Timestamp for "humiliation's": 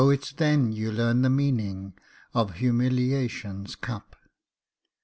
2.55-3.75